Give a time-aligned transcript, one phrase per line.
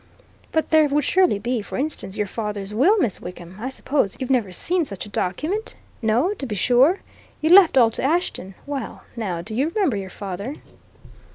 [0.51, 3.57] But there would surely be, for instance, your father's will, Miss Wickham.
[3.59, 5.75] I suppose you've never seen such a document?
[6.01, 7.01] No, to be sure!
[7.39, 8.55] You left all to Ashton.
[8.65, 10.55] Well, now, do you remember your father?"